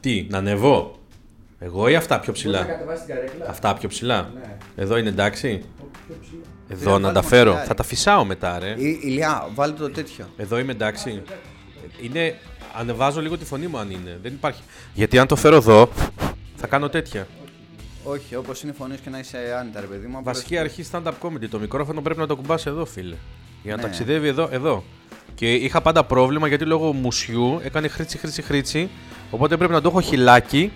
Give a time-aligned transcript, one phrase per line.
[0.00, 0.98] Τι, να ανεβώ;
[1.58, 2.60] Εγώ ή αυτά πιο Μπορείς ψηλά.
[2.60, 3.48] να κατεβάσεις την καρέκλα.
[3.48, 4.30] Αυτά πιο ψηλά.
[4.34, 4.56] Ναι.
[4.76, 5.48] Εδώ είναι εντάξει;
[6.06, 6.40] Πιο ψηλά.
[6.68, 7.44] Εδώ να να τα βάλουμε φέρω.
[7.50, 7.66] μαξιλάρι.
[7.68, 8.74] Θα τα φυσάω μετά, ρε.
[8.78, 10.24] Ή- Ηλιά, βάλτε το τέτοιο.
[10.36, 11.22] Εδώ είμαι εντάξει.
[12.02, 12.34] Είναι.
[12.78, 14.18] Ανεβάζω λίγο τη φωνή μου αν είναι.
[14.22, 14.62] Δεν υπάρχει.
[14.94, 15.88] Γιατί αν το φέρω εδώ,
[16.56, 17.26] θα κάνω τέτοια.
[18.04, 20.20] Όχι, όπως είναι φωνή και να είσαι άνετα, ρε παιδί μου.
[20.22, 21.48] Βασική αρχή stand-up comedy.
[21.50, 23.14] Το μικρόφωνο πρέπει να το κουμπάς εδώ, φίλε.
[23.62, 23.82] Για να Ναι.
[23.88, 24.84] ταξιδεύει εδώ, εδώ.
[25.34, 28.90] Και είχα πάντα πρόβλημα γιατί λόγω μουσιού έκανε χρήτσι, χρήτσι, χρήτσι.
[29.30, 30.72] Οπότε πρέπει να το έχω χιλάκι.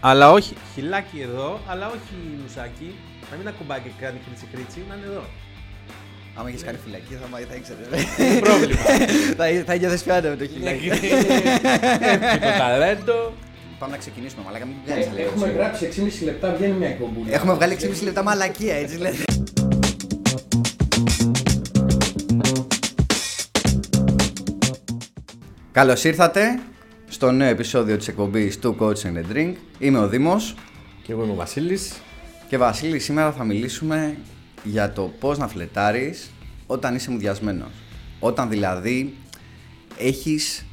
[0.00, 0.54] Αλλά όχι.
[0.74, 2.94] Χιλάκι εδώ, αλλά όχι μουσάκι.
[3.30, 5.24] Να μην ακουμπάει και κάνει χρήτσι, χρήτσι, να είναι εδώ.
[6.34, 7.78] Άμα έχεις κάνει φυλακή, θα, θα ήξερε.
[8.30, 8.80] Είναι πρόβλημα.
[9.38, 10.88] θα θα νιώθεις πιάτα με το χιλάκι.
[12.32, 13.32] Και το ταλέντο.
[13.78, 15.88] Πάμε να ξεκινήσουμε, μαλάκα, μην κάνεις Ε, Έχουμε γράψει
[16.20, 17.34] 6,5 λεπτά, βγαίνει μια εκπομπούλα.
[17.34, 19.24] Έχουμε βγάλει 6,5 λεπτά μαλακία, έτσι λέτε.
[25.72, 26.58] Καλώς ήρθατε
[27.08, 29.52] στο νέο επεισόδιο της εκπομπής του Coach and a Drink.
[29.78, 30.54] Είμαι ο Δήμος
[31.02, 32.00] Και εγώ είμαι ο Βασίλης.
[32.48, 34.16] και Βασίλη σήμερα θα μιλήσουμε
[34.64, 36.30] για το πώς να φλετάρεις
[36.66, 37.70] όταν είσαι μουδιασμένος.
[38.20, 39.14] Όταν δηλαδή
[39.98, 40.66] έχεις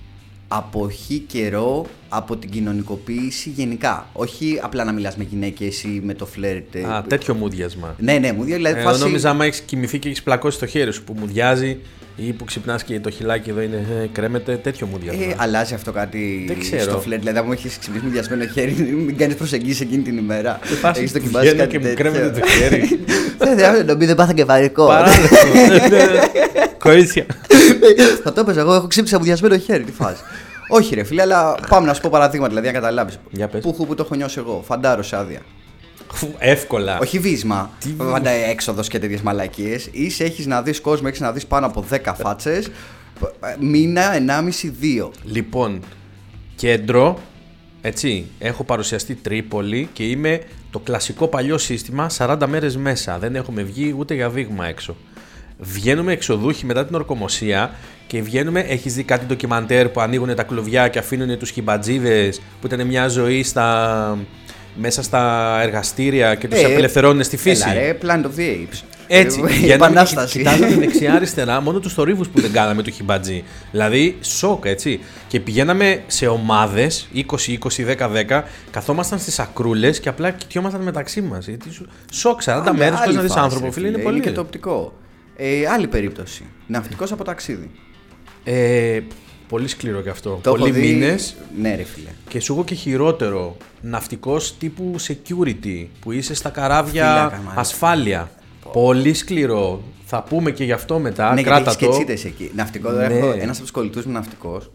[0.48, 4.08] αποχή καιρό από την κοινωνικοποίηση γενικά.
[4.14, 6.76] Όχι απλά να μιλάς με γυναίκες ή με το φλερτ.
[6.76, 7.96] ε, Α, τέτοιο μουδιασμα.
[8.00, 9.00] Ναι, ναι, μου δηλαδή Ε, φάση...
[9.00, 11.78] νόμιζα άμα έχει κοιμηθεί και έχει πλακώσει το χέρι σου που μουδιάζει
[12.18, 15.24] ή που ξυπνά και το χιλάκι εδώ είναι ε, κρέμεται, τέτοιο μουδιασμα.
[15.24, 16.82] Ε, αλλάζει αυτό κάτι Δεν ξέρω.
[16.82, 17.20] στο φλερτ.
[17.22, 18.72] Δηλαδή, αν μου έχει ξυπνήσει μουδιασμένο χέρι,
[19.06, 20.60] μην κάνει προσεγγίσει εκείνη την ημέρα.
[20.82, 22.04] Πας, Έχεις δοκιμάσει βγαίνω κάτι και μου τέτοιο.
[22.12, 23.00] κρέμεται το χέρι.
[23.38, 24.86] Δεν δεν νομίζω δεν πάθα κεφαλικό.
[24.86, 25.28] Παράδειγμα.
[26.86, 27.26] Κορίτσια.
[28.24, 29.84] Θα το έπαιζα εγώ, έχω ξύψει μουδιασμένο χέρι.
[29.84, 30.22] Τι φάση.
[30.68, 33.20] Όχι, ρε φίλε, αλλά πάμε να σου πω παραδείγματα, δηλαδή να καταλάβεις.
[33.30, 33.62] Για πες.
[33.62, 34.64] Πού χου που το έχω νιώσει εγώ.
[34.66, 35.42] Φαντάρος σε άδεια.
[36.38, 37.00] Εύκολα.
[37.00, 39.90] Όχι βίσμα, Τι πάντα έξοδος και τέτοιες μαλακίες.
[39.92, 42.68] Ή έχεις να δεις κόσμο, έχεις να δεις πάνω από 10 φάτσες.
[43.60, 45.12] Μήνα, 1,5-2.
[45.24, 45.80] Λοιπόν,
[46.56, 47.20] κέντρο,
[47.82, 50.42] έτσι, έχω παρουσιαστεί Τρίπολη και είμαι
[50.72, 53.18] το κλασικό παλιό σύστημα 40 μέρες μέσα.
[53.20, 54.96] Δεν έχουμε βγει ούτε για δείγμα έξω.
[55.74, 57.72] Βγαίνουμε εξοδούχοι μετά την ορκομοσία
[58.08, 58.60] και βγαίνουμε.
[58.60, 63.08] Έχεις δει κάτι ντοκιμαντέρ που ανοίγουν τα κλουβιά και αφήνουν τους χιμπατζίδες που ήταν μια
[63.08, 64.18] ζωή στα,
[64.76, 68.82] μέσα στα εργαστήρια και τους Ε, απελευθερώνουν στη φύση; Έλα, ρε, Planet of the Apes.
[69.08, 70.32] Έτσι, Ε, βγαίναμε επανάσταση.
[70.32, 73.44] και Κοιτάζαμε δεξιά-αριστερά μόνο τους θορύβους που δεν κάναμε του χιμπατζή.
[73.72, 75.00] Δηλαδή, σοκ, έτσι.
[75.28, 81.48] Και πηγαίναμε σε ομάδες, 20-20-10-10, καθόμασταν στις ακρούλες και απλά κοιτιόμασταν μεταξύ μας.
[82.12, 84.20] Σοκ, 40 Άλλη- μέρες χωρίς άλλη να δεις φάση, άνθρωπο, ρε φίλε, είναι πολύ.
[84.20, 84.94] και το οπτικό.
[85.36, 86.44] Ε, άλλη περίπτωση.
[86.68, 87.72] Ναυτικός από ταξίδι.
[88.44, 89.00] Ε,
[89.48, 90.40] πολύ σκληρό κι αυτό.
[90.44, 91.36] Το έχω Πολλοί δει- μήνες.
[91.62, 92.10] Ναι, ρε φίλε.
[92.30, 93.58] Και σου έχω και χειρότερο.
[93.82, 97.60] Ναυτικός τύπου security που είσαι στα καράβια Φύλακα, μάλιστα.
[97.60, 98.32] ασφάλεια.
[98.74, 99.84] Πολύ σκληρό.
[100.06, 101.28] Θα πούμε και γι' αυτό μετά.
[101.28, 101.92] ναι, γιατί Κράτα έχεις και το.
[101.92, 102.52] τσίτες εκεί.
[102.56, 103.04] Ναυτικό, Ναι.
[103.04, 104.72] έχω ένας από τους κολλητούς μου ναυτικός.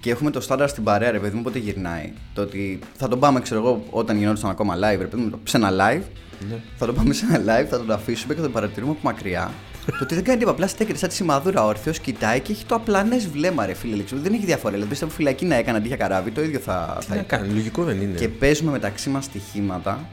[0.00, 2.12] Και έχουμε το στάνταρ στην παρέα, ρε παιδί μου, πότε γυρνάει.
[2.34, 5.56] Το ότι θα τον πάμε, ξέρω εγώ, όταν γινόταν ακόμα live, ρε παιδί μου, σε
[5.56, 6.02] ένα live.
[6.50, 6.56] Ναι.
[6.76, 9.50] Θα τον πάμε σε ένα live, θα τον αφήσουμε και θα τον παρατηρούμε από μακριά.
[9.86, 12.74] Το ότι δεν κάνει τίποτα, απλά στέκεται σαν τη σημαδούρα όρθιος, κοιτάει και έχει το
[12.74, 13.96] απλανές βλέμμα, ρε φίλε.
[13.96, 14.14] λέξη.
[14.16, 14.72] Δεν έχει διαφορά.
[14.72, 17.38] Δηλαδή, πιστεύω φυλακή να έκανε αντί για καράβι, το ίδιο θα, Τι θα να ήταν.
[17.38, 18.18] κάνει, λογικό δεν είναι.
[18.18, 20.08] Και παίζουμε μεταξύ μας στοιχήματα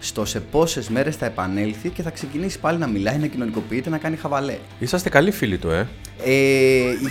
[0.00, 3.98] στο σε πόσες μέρες θα επανέλθει και θα ξεκινήσει πάλι να μιλάει, να κοινωνικοποιείται, να
[3.98, 4.58] κάνει χαβαλέ.
[4.78, 5.86] Είσαστε καλοί φίλοι του, ε.
[6.24, 6.32] Ε,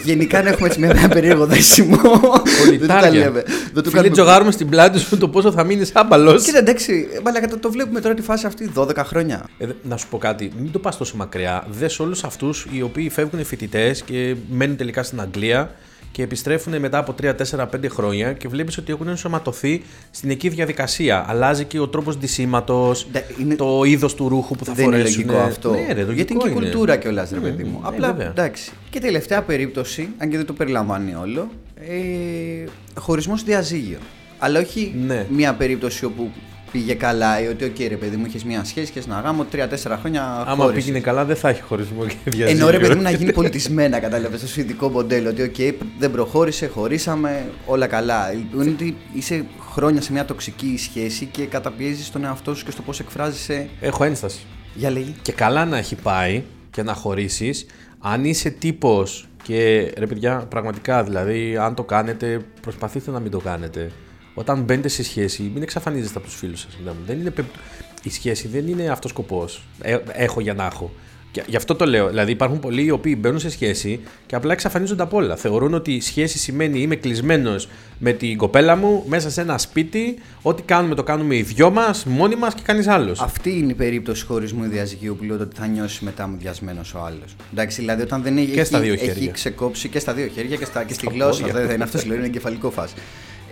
[0.03, 1.97] γενικά να έχουμε έτσι μια ένα περίεργο δέσιμο.
[1.97, 3.09] δεν του τα Πολιτάρια.
[3.11, 3.43] λέμε.
[3.73, 4.13] Δεν του Φίλοι, κάνουμε...
[4.13, 6.43] τζογάρουμε στην πλάτη σου το πόσο θα μείνεις άμπαλος.
[6.43, 9.49] Κοίτα, εντάξει, μαλάκα, το, το βλέπουμε τώρα τη φάση αυτή 12 χρόνια.
[9.57, 11.65] Ε, να σου πω κάτι, μην το πας τόσο μακριά.
[11.69, 15.71] Δες όλους αυτούς οι οποίοι φεύγουν φοιτητές και μένουν τελικά στην Αγγλία
[16.11, 19.81] και επιστρέφουν μετά από 3, 4, 5 χρόνια και βλέπεις ότι έχουν ενσωματωθεί
[20.11, 21.25] στην εκεί διαδικασία.
[21.27, 24.95] Αλλάζει και ο τρόπος ντυσίματος, Ντε- είναι- το είδος του ρούχου που θα δεν είναι
[24.95, 25.25] φορέσουν.
[25.25, 25.69] λογικό αυτό.
[25.71, 26.59] Ναι, ρε, λογικό Γιατί είναι και είναι.
[26.59, 27.79] κουλτούρα κιόλας, ρε παιδί μου.
[27.83, 28.27] ε, Απλά βέβαια.
[28.29, 28.71] εντάξει.
[28.89, 32.63] Και τελευταία περίπτωση, αν και δεν το περιλαμβάνει όλο, ε,
[32.99, 33.97] χωρισμός διαζύγιο.
[34.39, 35.25] Αλλά όχι Ναι.
[35.29, 36.31] μια περίπτωση όπου
[36.77, 39.97] πήγε καλά ή ότι, οκ, ρε παιδί μου, είχες μια σχέση και ένα γάμο, 3-4
[39.99, 40.83] χρόνια Άμα χώρισες.
[40.83, 42.63] πήγαινε καλά, δεν θα έχει χωρισμό και διαζύγιο.
[42.63, 45.29] Ενώ ρε παιδί μου να γίνει πολιτισμένα, κατάλαβες το σουηδικό μοντέλο.
[45.29, 45.55] Ότι, οκ,
[45.99, 48.31] δεν προχώρησε, χωρίσαμε, όλα καλά.
[48.33, 52.81] Είναι ότι είσαι χρόνια σε μια τοξική σχέση και καταπιέζεις τον εαυτό σου και στο
[52.81, 53.69] πώς εκφράζεσαι.
[53.79, 54.39] Έχω ένσταση.
[54.73, 55.15] Για λέγει.
[55.21, 57.65] Και καλά να έχει πάει και να χωρίσεις,
[57.99, 63.39] αν είσαι τύπος και ρε παιδιά, πραγματικά δηλαδή, αν το κάνετε, προσπαθήστε να μην το
[63.39, 63.91] κάνετε.
[64.39, 66.77] Όταν μπαίνετε σε σχέση, μην εξαφανίζεστε από τους φίλους σας.
[67.05, 67.55] Δεν είναι πεπ-
[68.03, 69.63] Η σχέση δεν είναι αυτός σκοπός.
[69.81, 70.91] Ε, έχω για να έχω.
[71.31, 72.07] Και γι' αυτό το λέω.
[72.09, 75.35] Δηλαδή, υπάρχουν πολλοί οι οποίοι μπαίνουν σε σχέση και απλά εξαφανίζονται από όλα.
[75.35, 77.69] Θεωρούν ότι η σχέση σημαίνει είμαι κλεισμένος
[77.99, 80.15] με την κοπέλα μου μέσα σε ένα σπίτι.
[80.41, 83.19] Ό,τι κάνουμε το κάνουμε οι δυο μας, μόνοι μας και κανείς άλλος.
[83.21, 86.99] Αυτή είναι η περίπτωση χωρισμού ή διαζυγίου που λέω ότι θα νιώσει μετά μουδιασμένος ο
[87.05, 87.35] άλλος.
[87.51, 89.31] Εντάξει, δηλαδή όταν δεν έχει, Και στα δύο έχει χέρια.
[89.31, 91.41] ξεκόψει και στα δύο χέρια και, στα, και στη Στα γλώσσα.
[91.41, 91.61] πόδια.
[91.65, 92.93] Δεν είναι αυτός λέω, είναι εγκεφαλικό φάση.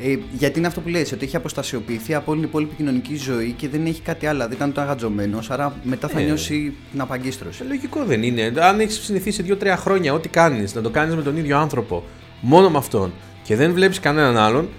[0.04, 3.52] Ε, γιατί είναι αυτό που λες, ότι έχει αποστασιοποιηθεί από όλη την υπόλοιπη κοινωνική ζωή
[3.52, 4.38] και δεν έχει κάτι άλλο.
[4.38, 6.24] Δηλαδή ήταν το αγατζωμένο, άρα μετά θα Ε.
[6.24, 7.62] νιώσει την απαγκίστρωση.
[7.64, 8.54] Ε, Λογικό δεν είναι.
[8.60, 12.04] Αν έχεις συνηθίσει δύο-τρία χρόνια ό,τι κάνεις, να το κάνεις με τον ίδιο άνθρωπο,
[12.42, 13.12] μόνο με αυτόν
[13.44, 14.70] και δεν βλέπεις κανέναν άλλον,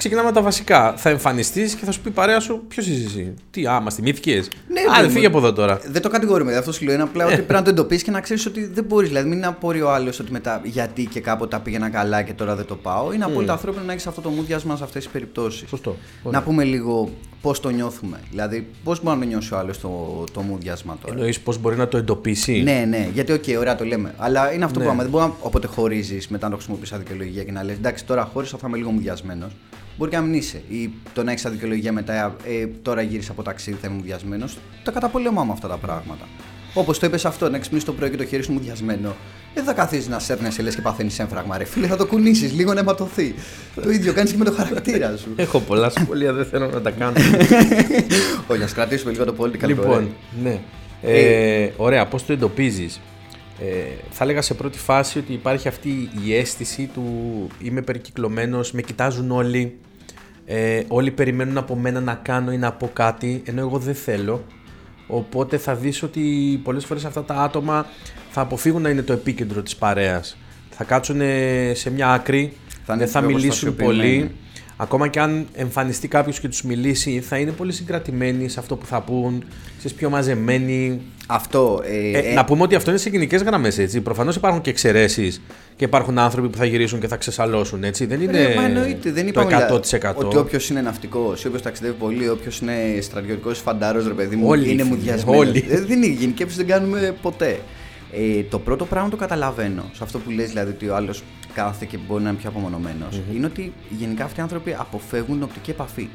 [0.00, 0.94] ξεκινάμε από τα βασικά.
[0.96, 3.90] Θα εμφανιστείς και θα σου πει η παρέα σου ποιος είσαι εσύ; Τι, α, μα
[3.90, 5.36] θυμήθηκες; Ναι, Άντε, παιδί φύγε μου.
[5.36, 5.80] από εδώ τώρα.
[5.86, 6.94] Δεν το κατηγορούμε, αυτό σου λέω.
[6.94, 9.08] Είναι απλά ότι πρέπει να το εντοπίσεις και να ξέρεις ότι δεν μπορείς.
[9.08, 12.54] Δηλαδή, μην απορεί ο άλλος ότι μετά γιατί και κάποτε τα πήγαινα καλά και τώρα
[12.56, 13.12] δεν το πάω.
[13.12, 15.68] Είναι απόλυτα ανθρώπινο να έχεις αυτό το μούδιασμα σε αυτές τις περιπτώσεις.
[15.68, 15.96] Σωστό.
[16.22, 18.20] Να πούμε λίγο πώς το νιώθουμε.
[18.30, 21.76] Δηλαδή, πώς μπορεί να το νιώσει ο άλλος το, το μούδιασμα τώρα; Εννοείς πώς μπορεί
[21.76, 24.14] να το εντοπίσει; Ναι, ναι, γιατί οκ, ωραία το λέμε.
[24.16, 24.84] Αλλά είναι αυτό Ναι.
[24.84, 25.02] που είπαμε.
[25.02, 28.04] Δεν μπορεί να όποτε χωρίζεις μετά να το χρησιμοποιείς σαν δικαιολογία και να λες: Εντάξει,
[28.04, 29.52] τώρα χώρισα, θα είμαι λίγο μουδιασμένος.
[29.98, 30.62] Μπορεί και να μην είσαι.
[30.68, 34.58] Ή το να έχεις σαν δικαιολογία μετά, ε, τώρα γύρισα από ταξίδι, θα είμαι μουδιασμένος.
[34.84, 36.28] Τα καταπολεμάμε αυτά τα πράγματα.
[36.74, 39.14] Όπως το είπες αυτό, να ξυπνήσεις το πρωί και το χέρι σου μουδιασμένο.
[39.54, 41.86] Δεν θα καθίσεις να σέρνεσαι λες και παθαίνεις έμφραγμα, ρε φίλε.
[41.86, 43.34] Θα το κουνήσεις λίγο να αιματωθεί.
[43.82, 45.28] το ίδιο κάνεις και με το χαρακτήρα σου.
[45.36, 47.12] Έχω πολλά σχόλια, δεν θέλω να τα κάνω.
[48.50, 50.42] Όχι, ας κρατήσουμε λίγο το political λοιπόν, correct.
[50.42, 50.60] ναι.
[51.02, 53.00] Ε, ωραία, πώς το εντοπίζεις;
[53.60, 53.64] Ε,
[54.10, 57.04] θα έλεγα σε πρώτη φάση ότι υπάρχει αυτή η αίσθηση του
[57.62, 59.78] είμαι περικυκλωμένος, με κοιτάζουν όλοι,
[60.46, 64.44] ε, όλοι περιμένουν από μένα να κάνω ή να πω κάτι, ενώ εγώ δεν θέλω.
[65.06, 66.20] Οπότε θα δεις ότι
[66.64, 67.86] πολλές φορές αυτά τα άτομα
[68.30, 70.36] θα αποφύγουν να είναι το επίκεντρο της παρέας.
[70.70, 71.20] Θα κάτσουν
[71.72, 72.52] σε μια άκρη,
[72.86, 73.84] Θα είναι δεν θα πιο μιλήσουν πολύ.
[73.88, 74.30] αποστασιοποιημένοι.
[74.76, 78.86] Ακόμα και αν εμφανιστεί κάποιος και τους μιλήσει, θα είναι πολύ συγκρατημένοι σε αυτό που
[78.86, 79.44] θα πούν,
[79.78, 81.00] ξέρεις, πιο μαζεμένοι.
[81.26, 81.82] Αυτό.
[81.84, 84.00] Ε, Ε, ε, να πούμε ότι αυτό είναι σε γενικές γραμμές, έτσι.
[84.00, 85.40] Προφανώς υπάρχουν και εξαιρέσεις
[85.76, 88.06] και υπάρχουν άνθρωποι που θα γυρίσουν και θα ξεσαλώσουν, έτσι.
[88.06, 89.90] Δεν είναι Ρε, μα εννοείται, δεν το είπαμε 100%.
[89.90, 94.48] δηλαδή, ότι όποιος είναι ναυτικός, όποιος ταξιδεύει πολύ, όποιος είναι στρατιωτικός φαντάρος, ρε παιδί μου,
[94.48, 95.38] Όλοι, είναι φίλε, μουδιασμένο.
[95.38, 95.64] όλοι.
[95.70, 97.58] Ε, δεν είναι γενικεύσει, δεν κάνουμε ποτέ.
[98.12, 101.22] Ε, το πρώτο πράγμα το καταλαβαίνω, σε αυτό που λες δηλαδή ότι ο άλλος
[101.54, 105.70] κάθεται και μπορεί να είναι πιο απομονωμενο είναι ότι γενικά αυτοί οι άνθρωποι αποφεύγουν οπτική
[105.70, 106.08] επαφή.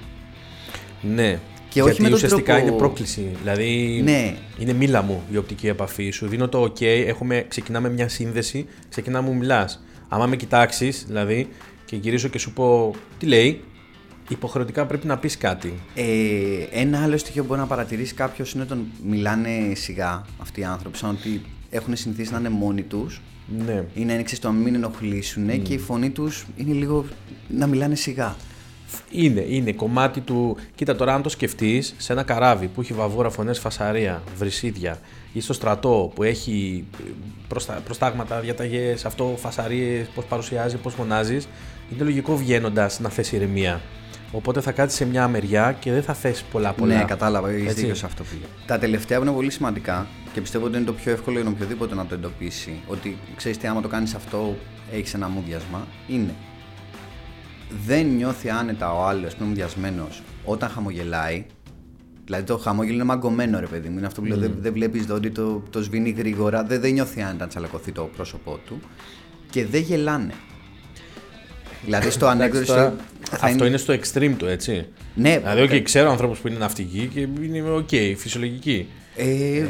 [1.01, 1.39] Ναι.
[1.69, 3.29] Και όχι Γιατί με τον ουσιαστικά τρόπο- είναι πρόκληση.
[3.39, 4.35] Δηλαδή Ναι.
[4.57, 6.09] είναι μίλα μου η οπτική επαφή.
[6.11, 9.83] Σου δίνω το OK, έχουμε, ξεκινάμε μια σύνδεση, ξεκινά μου μιλάς.
[10.09, 11.47] Άμα με κοιτάξεις, δηλαδή,
[11.85, 13.63] και γυρίσω και σου πω τι λέει,
[14.29, 15.73] υποχρεωτικά πρέπει να πεις κάτι.
[15.95, 16.03] Ε,
[16.71, 20.97] ένα άλλο στοιχείο που μπορεί να παρατηρήσει κάποιος είναι όταν μιλάνε σιγά αυτοί οι άνθρωποι,
[20.97, 21.41] σαν ότι
[21.75, 23.21] έχουν συνηθίσει να είναι μόνοι τους
[23.65, 23.83] Ναι.
[23.93, 27.05] ή να είναι ξέρεις, το να μην ενοχλήσουν και η φωνή τους είναι λίγο
[27.47, 28.35] να μιλάνε σιγά.
[29.11, 30.57] Είναι, είναι κομμάτι του.
[30.75, 34.99] Κοίτα τώρα, αν το σκεφτείς, σε ένα καράβι που έχει βαβούρα, φωνές, φασαρία, βρυσίδια
[35.33, 37.11] ή στο στρατό που έχει ε,
[37.47, 37.73] προστα...
[37.73, 41.47] προστάγματα, διαταγές, αυτό, φασαρίες, πώς παρουσιάζει, πώς φωνάζεις,
[41.93, 43.81] είναι λογικό βγαίνοντας να θες ηρεμία.
[44.31, 46.95] Οπότε θα κάτσεις σε μια μεριά και δεν θα θες πολλά πολλά.
[46.95, 47.79] Ναι, κατάλαβα, έχεις Έτσι.
[47.79, 48.45] δίκιο σε αυτό φίλε.
[48.65, 51.95] Τα τελευταία που είναι πολύ σημαντικά και πιστεύω ότι είναι το πιο εύκολο για οποιοδήποτε
[51.95, 52.81] να το εντοπίσει.
[52.87, 54.55] Ότι ξέρεις τι, άμα το κάνεις αυτό,
[54.91, 55.87] έχεις ένα μούδιασμα.
[56.07, 56.33] Είναι
[57.85, 61.45] δεν νιώθει άνετα ο άλλος που είναι μουδιασμένος όταν χαμογελάει.
[62.25, 63.97] Δηλαδή το χαμόγελο είναι μαγκωμένο ρε παιδί μου.
[63.97, 64.37] Είναι αυτό που λέω.
[64.37, 66.63] Δεν, δεν βλέπεις δόντι, το, το σβήνει γρήγορα.
[66.63, 68.79] Δεν, δεν νιώθει άνετα να τσαλακωθεί το πρόσωπό του.
[69.49, 70.33] Και δεν γελάνε.
[71.85, 72.93] Δηλαδή στο ανέκδοτο.
[73.25, 74.85] Τώρα, θα αυτό είναι στο extreme του, έτσι.
[75.15, 78.87] Ναι, Δηλαδή, okay, ξέρω ανθρώπους που είναι ναυτικοί και είναι OK, φυσιολογικοί.
[79.17, 79.25] Ε,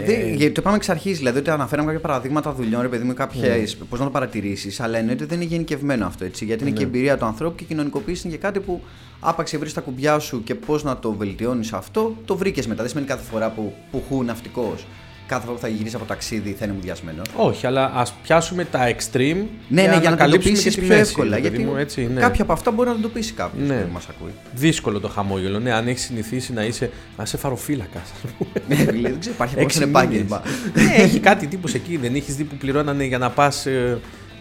[0.05, 3.13] δεν- γιατί το είπαμε εξ αρχής, δηλαδή ότι αναφέραμε κάποια παραδείγματα δουλειών, ρε παιδί μου,
[3.13, 3.63] κάποιε.
[3.89, 6.45] Πώς να το παρατηρήσεις, αλλά εννοείται ότι δεν είναι γενικευμένο αυτό έτσι.
[6.45, 8.81] Γιατί είναι και εμπειρία του ανθρώπου και η κοινωνικοποίηση είναι και κάτι που
[9.19, 12.81] άπαξ και βρεις τα κουμπιά σου και πώς να το βελτιώνεις αυτό, το βρήκες μετά.
[12.81, 14.85] Δεν σημαίνει κάθε φορά που, που χου ναυτικός,
[15.27, 17.21] κάθε φορά που θα γυρίσει από ταξίδι θα είναι μουδιασμένο.
[17.35, 20.69] Όχι, αλλά ας πιάσουμε τα extreme Ναι, και ναι, για να το ανακαλύψουμε εντοπίσει και
[20.69, 21.35] τη πιο μέση, εύκολα.
[21.35, 22.19] ρε παιδί Γιατί μου, έτσι, ναι.
[22.19, 23.75] κάποια από αυτά μπορεί να το εντοπίσει κάποιος Ναι.
[23.75, 24.31] που μας ακούει.
[24.53, 25.59] Δύσκολο το χαμόγελο.
[25.59, 28.11] Ναι, αν έχεις συνηθίσει να είσαι, να είσαι φαροφύλακας.
[28.67, 30.15] Ναι, δηλαδή, δεν ξέρω, υπάρχει Έξι ακόμα μήνες.
[30.15, 30.41] επάγγελμα.
[30.73, 31.97] ναι, έχει κάτι τύπου εκεί.
[31.97, 33.67] Δεν έχεις δει που πληρώνανε για να πας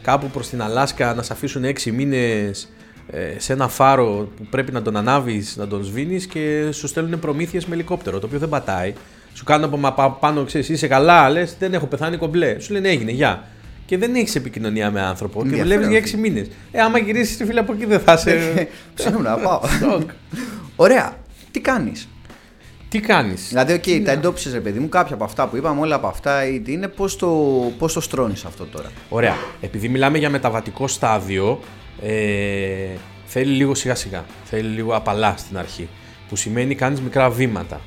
[0.03, 2.69] κάπου προς την Αλάσκα να σε αφήσουν έξι μήνες
[3.37, 7.67] σε ένα φάρο που πρέπει να τον ανάβεις, να τον σβήνεις και σου στέλνουν προμήθειες
[7.67, 8.19] με ελικόπτερο.
[8.19, 8.93] Το οποίο δεν πατάει.
[9.35, 12.59] Σου κάνουν από μα- πα- πάνω, ξέρεις, είσαι καλά, λες, δεν έχω πεθάνει κομπλέ.
[12.59, 13.45] Σου λένε έγινε, γεια.
[13.87, 16.19] Και δεν έχεις επικοινωνία με άνθρωπο και Ενδιαφέρον, δουλεύεις για φίλε.
[16.23, 16.47] έξι μήνες.
[16.73, 18.69] Ε, άμα γυρίσεις ρε φίλε από εκεί δεν θα σε.
[18.95, 19.61] Ψάχνω να πάω.
[19.81, 20.11] Σοκ.
[20.77, 21.17] Ωραία.
[21.51, 22.09] Τι κάνεις;
[22.89, 25.95] Τι κάνεις; Δηλαδή, οκ, τα εντόπισες ρε παιδί μου, κάποια από αυτά που είπαμε, όλα
[25.95, 27.29] από αυτά, ή τι είναι, πώς το,
[27.79, 29.35] πώς το στρώνεις αυτό τώρα; Ωραία.
[29.61, 31.61] Επειδή μιλάμε για μεταβατικό στάδιο,
[32.03, 32.13] ε,
[33.27, 34.25] θέλει λίγο σιγά σιγά.
[34.45, 35.89] Θέλει λίγο απαλά στην αρχή.
[36.29, 37.81] Που σημαίνει κάνεις μικρά βήματα.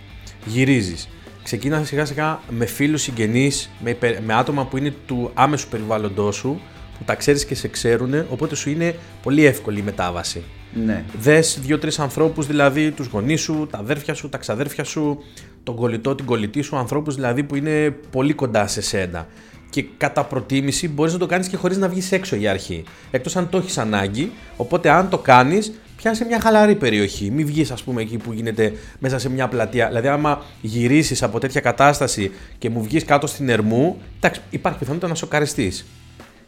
[0.46, 1.10] Γυρίζεις.
[1.48, 6.36] Ξεκίνα σιγά σιγά με φίλους συγγενείς, με, υπε- με άτομα που είναι του άμεσου περιβάλλοντός
[6.36, 6.62] σου,
[6.98, 10.44] που τα ξέρεις και σε ξέρουν, οπότε σου είναι πολύ εύκολη η μετάβαση.
[10.86, 11.04] Ναι.
[11.20, 15.24] Δες δύο-τρεις ανθρώπους, δηλαδή τους γονείς σου, τα αδέρφια σου, τα ξαδέρφια σου,
[15.63, 19.27] τον κολλητό, την κολλητή σου, ανθρώπους δηλαδή που είναι πολύ κοντά σε σένα.
[19.70, 22.84] Και κατά προτίμηση μπορείς να το κάνεις και χωρίς να βγεις έξω για αρχή.
[23.12, 24.32] Εκτός αν το έχεις ανάγκη.
[24.58, 27.32] Οπότε, αν το κάνεις, πιάσε μια χαλαρή περιοχή.
[27.32, 29.88] Μην βγεις, ας πούμε, εκεί που γίνεται μέσα σε μια πλατεία.
[29.88, 35.10] Δηλαδή, άμα γυρίσεις από τέτοια κατάσταση και μου βγεις κάτω στην Ερμού, εντάξει, υπάρχει πιθανότητα
[35.10, 35.86] να σοκαριστείς.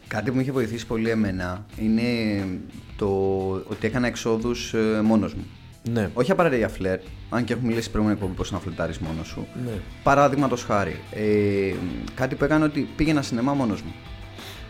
[0.07, 2.03] Κάτι που με είχε βοηθήσει πολύ εμένα είναι
[2.95, 3.07] το
[3.67, 5.45] ότι έκανα εξόδους μόνος μου.
[5.93, 6.09] Ναι.
[6.13, 9.27] Όχι απαραίτητα για φλερτ, αν και έχουμε μιλήσει στην προηγούμενη εκπομπή πώς να φλερτάρεις μόνος
[9.27, 9.47] σου.
[9.65, 9.71] Ναι.
[10.03, 10.99] Παραδείγματος χάρη.
[11.11, 11.73] Ε,
[12.15, 13.93] κάτι που έκανα ότι πήγαινα σινεμά μόνος μου.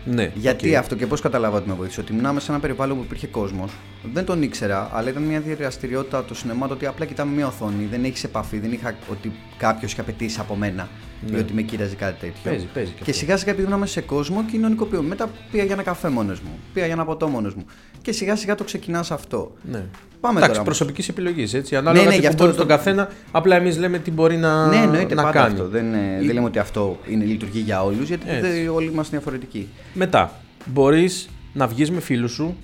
[0.06, 0.76] Ναι, Γιατί οκ.
[0.76, 3.72] αυτό και πώς κατάλαβα ότι με βοήθησε; Ότι ήμουν σε ένα περιβάλλον που υπήρχε κόσμος.
[4.14, 7.88] Δεν τον ήξερα, αλλά ήταν μια δραστηριότητα του σινεμά το ότι απλά κοιτάμε μια οθόνη.
[7.92, 10.88] Δεν έχεις επαφή, δεν είχα ότι κάποιος είχε απαιτήσει από μένα
[11.32, 12.34] ή ότι με κοίταζε κάτι τέτοιο.
[12.44, 12.50] Ναι.
[12.52, 13.14] Παίζει, παίζει και Και αυτό.
[13.14, 15.02] σιγά σιγά επειδή ήμουν σε κόσμο κοινωνικοποιώ.
[15.02, 16.60] Μετά πήγα για ένα καφέ μόνος μου.
[16.74, 17.66] Πήγα για ένα ποτό μόνος μου.
[18.02, 19.54] Και σιγά σιγά το ξεκινά αυτό.
[19.72, 19.84] Ναι.
[20.22, 20.64] Πάμε Εντάξει, τώρα.
[20.66, 21.54] προσωπικής επιλογής.
[21.54, 21.76] Έτσι.
[21.76, 24.76] Ανάλογα ναι, ναι, γι' αυτό τον το- καθένα, απλά εμείς λέμε τι μπορεί να, ναι,
[24.76, 25.54] εννοείται να πάντα κάνει.
[25.54, 25.68] αυτό.
[25.68, 28.42] Δεν, ε, Ή- δεν λέμε ότι αυτό είναι λειτουργεί για όλους, γιατί Έτσι.
[28.52, 29.70] δεν- όλοι είμαστε διαφορετικοί.
[29.94, 32.56] Μετά, μπορείς να βγεις με φίλους σου,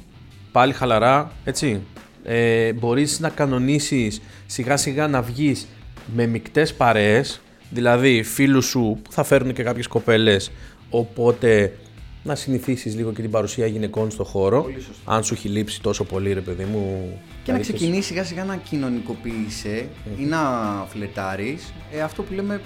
[0.51, 1.81] πάλι χαλαρά, έτσι.
[2.23, 5.67] Ε, μπορείς να κανονίσεις σιγά σιγά να βγεις
[6.15, 10.51] με μεικτές παρέες, δηλαδή φίλους σου που θα φέρουν και κάποιες κοπέλες.
[10.89, 11.77] Οπότε
[12.23, 14.61] να συνηθίσεις λίγο και την παρουσία γυναικών στο χώρο.
[14.61, 15.11] Πολύ σωστό.
[15.11, 16.79] Αν σου έχει λείψει τόσο πολύ, ρε παιδί μου.
[17.43, 19.87] Και να να δείχνεις- ξεκινήσεις σιγά σιγά να κοινωνικοποιείσαι
[20.19, 20.39] ή να
[20.89, 21.57] φλετάρει
[21.91, 22.61] ε, αυτό που λέμε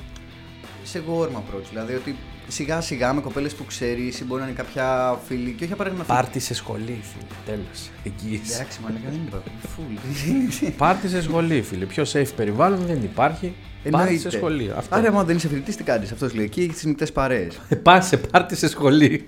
[0.84, 1.66] σε warm approach.
[1.70, 2.16] Δηλαδή ότι
[2.52, 6.02] σιγά σιγά με κοπέλες που ξέρεις ή μπορεί να είναι κάποια φίλη και όχι απαραίτητα
[6.08, 7.26] να Πάρτι σε σχολή, φίλε.
[7.46, 7.90] Τέλος.
[8.04, 8.54] Εγγύηση.
[8.54, 9.44] Εντάξει, μα δεν είπα.
[9.76, 10.70] Φουλ.
[10.78, 11.86] Πάρτι σε σχολή, φίλε.
[11.86, 13.54] Πιο safe περιβάλλον δεν υπάρχει.
[13.90, 14.72] Πάρτι σε σχολή.
[14.78, 14.96] Αυτό.
[14.96, 16.46] Άρα, άμα δεν είσαι φοιτητής, τι κάνεις; Αυτός λέει.
[16.46, 17.60] Εκεί στις μικρές παρέες.
[17.84, 19.28] Πας σε πάρτι σε σχολή.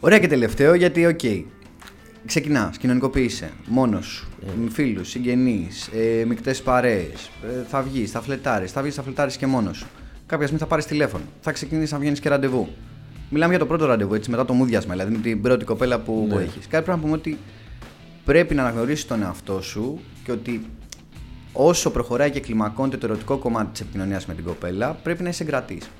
[0.00, 1.20] Ωραία και τελευταίο γιατί, οκ.
[2.26, 4.52] Ξεκινά, κοινωνικοποιείσαι μόνος σου, Ναι.
[4.64, 7.30] με φίλους, συγγενείς, ε, μεικτές παρέες.
[7.68, 9.86] θα βγεις, θα φλετάρεις, θα βγεις, θα φλετάρεις και μόνος σου.
[10.28, 12.68] Κάποια στιγμή θα πάρεις τηλέφωνο, θα ξεκινήσεις να βγαίνεις και ραντεβού.
[13.30, 16.24] Μιλάμε για το πρώτο ραντεβού, έτσι μετά το μούδιασμα, δηλαδή με την πρώτη κοπέλα που,
[16.28, 16.34] Ναι.
[16.34, 16.66] που έχεις.
[16.68, 17.38] Κάτι πρέπει να πούμε ότι
[18.24, 20.66] πρέπει να αναγνωρίσεις τον εαυτό σου και ότι
[21.52, 25.42] όσο προχωράει και κλιμακώνεται το ερωτικό κομμάτι της επικοινωνίας με την κοπέλα, πρέπει να είσαι
[25.42, 25.90] εγκρατής.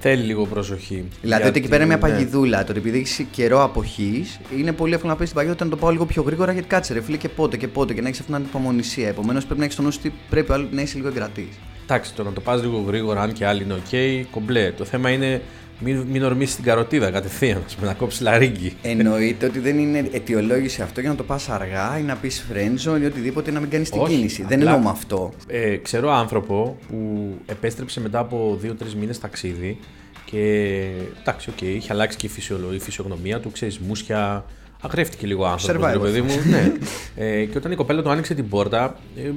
[0.00, 0.94] Θέλει λίγο προσοχή.
[0.94, 2.12] Δηλαδή Γιατί, ότι εκεί πέρα είναι μια ναι.
[2.12, 2.64] παγιδούλα.
[2.64, 5.76] Το ότι επειδή έχεις καιρό αποχής, είναι πολύ εύκολο να πεις στην παγίδα να το
[5.76, 8.20] πάω λίγο πιο γρήγορα γιατί κάτσε ρε φίλε και πότε και πότε και να έχεις
[8.20, 9.08] αυτήν την ανυπομονησία.
[9.08, 11.58] Επομένως πρέπει να έχεις το νου σου ότι πρέπει ο άλλος να είσαι λίγο εγκρατής.
[11.90, 14.70] Εντάξει, το να το πας λίγο γρήγορα, αν και άλλοι είναι οκ, κομπλέ.
[14.76, 15.42] Το θέμα είναι
[15.80, 18.76] μην, μην ορμήσεις την καρωτίδα κατευθείαν, ας πούμε, να κόψεις λαρύγγι.
[18.82, 23.00] Εννοείται ότι δεν είναι αιτιολόγηση αυτό για να το πας αργά ή να πεις friendzone
[23.00, 24.42] ή οτιδήποτε να μην κάνεις την Όχι, κίνηση.
[24.48, 25.32] Δεν απλά- εννοώ με αυτό.
[25.46, 29.78] Ε, ξέρω άνθρωπο που επέστρεψε μετά από 2-3 μήνες ταξίδι
[30.24, 30.84] και
[31.20, 34.44] εντάξει, οκ, είχε αλλάξει και η, φυσιολο- η φυσιογνωμία του, ξέρεις, μούσια.
[34.82, 35.92] Αγρίεψε λίγο ο άνθρωπος, Survivor.
[35.92, 36.34] ρε παιδί μου.
[36.50, 36.72] ναι.
[37.16, 39.30] ε, και όταν η κοπέλα του άνοιξε την πόρτα, ε,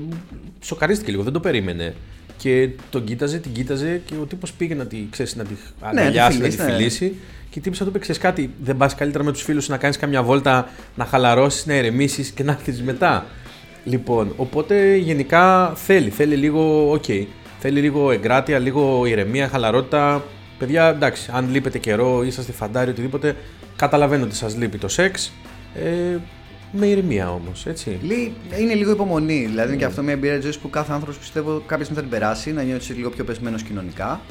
[0.61, 1.95] σοκαρίστηκε λίγο, δεν το περίμενε.
[2.41, 6.37] Και τον κοίταζε, την κοίταζε και ο τύπος πήγε να τη, ξέρεις, να τη αγκαλιάσει,
[6.37, 6.71] να τη φιλήσει, ναι.
[6.71, 7.15] φιλήσει.
[7.49, 9.77] Και η τύπισσα του είπε: Ξέρεις κάτι, δεν πας καλύτερα με τους φίλους σου να
[9.77, 13.25] κάνεις καμιά βόλτα, να χαλαρώσεις, να ηρεμήσεις και να έρθεις μετά.
[13.83, 17.03] Λοιπόν, οπότε γενικά θέλει, θέλει λίγο, οκ,
[17.59, 20.23] θέλει λίγο εγκράτεια, λίγο ηρεμία, χαλαρότητα.
[20.57, 23.35] Παιδιά, εντάξει, αν λείπετε καιρό, είσαστε φαντάρι, οτιδήποτε,
[23.75, 25.31] καταλαβαίνω ότι σας λείπει το σεξ.
[25.75, 26.17] Ε,
[26.71, 27.99] με ηρεμία όμως, έτσι.
[28.01, 29.39] Λί- Είναι λίγο υπομονή.
[29.45, 29.63] Δηλαδή Ναι.
[29.63, 32.19] είναι και αυτό μια εμπειρία της ζωής που κάθε άνθρωπος πιστεύω κάποια στιγμή θα την
[32.19, 34.21] περάσει, να νιώθεις λίγο πιο πεσμένος κοινωνικά.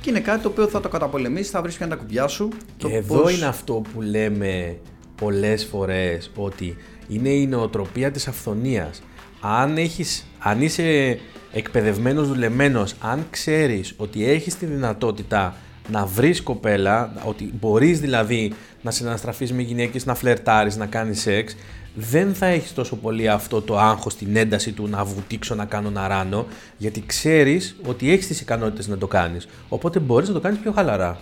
[0.00, 2.48] Και είναι κάτι το οποίο θα το καταπολεμήσεις, θα βρεις και τα κουμπιά σου.
[2.76, 4.76] Και το εδώ πώς- είναι αυτό που λέμε
[5.16, 6.76] πολλές φορές ότι
[7.08, 9.02] είναι η νοοτροπία της αυθονίας.
[9.40, 11.18] Αν, έχεις, αν είσαι
[11.52, 15.56] εκπαιδευμένος, δουλεμένος, αν ξέρεις ότι έχεις τη δυνατότητα
[15.90, 21.56] να βρεις κοπέλα, ότι μπορείς δηλαδή να συναναστραφείς με γυναίκες, να φλερτάρεις, να κάνεις σεξ,
[21.94, 25.90] δεν θα έχεις τόσο πολύ αυτό το άγχος, την ένταση του να βουτήξω, να κάνω
[25.90, 29.48] να ράνω, γιατί ξέρεις ότι έχεις τις ικανότητες να το κάνεις.
[29.68, 31.18] Οπότε μπορείς να το κάνεις πιο χαλαρά.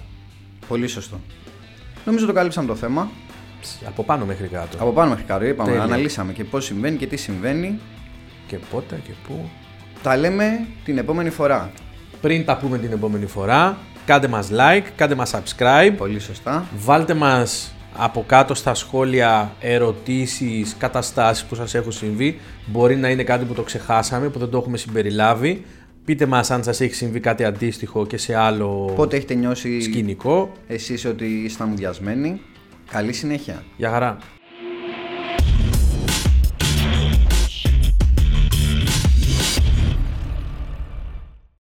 [0.68, 1.20] Πολύ σωστό.
[2.04, 3.10] Νομίζω το κάλυψαμε το θέμα.
[3.84, 4.76] Από πάνω μέχρι κάτω.
[4.80, 5.84] Από πάνω μέχρι κάτω είπαμε, Τέλεια.
[5.84, 7.78] αναλύσαμε και πώς συμβαίνει και τι συμβαίνει.
[8.46, 9.50] Και πότε και πού.
[10.02, 11.70] Τα λέμε την επόμενη φορά.
[12.20, 16.66] Πριν τα πούμε την επόμενη φορά, κάντε μας like, κάντε μας subscribe, Πολύ σωστά.
[16.78, 22.38] βάλτε μας από κάτω στα σχόλια ερωτήσεις, καταστάσεις που σας έχουν συμβεί.
[22.66, 25.64] Μπορεί να είναι κάτι που το ξεχάσαμε, που δεν το έχουμε συμπεριλάβει.
[26.04, 30.52] Πείτε μας αν σας έχει συμβεί κάτι αντίστοιχο και σε άλλο Πότε έχετε νιώσει σκηνικό.
[30.66, 32.40] εσείς ότι ήσασταν μουδιασμένοι.
[32.90, 33.62] Καλή συνέχεια.
[33.76, 34.16] Γεια χαρά.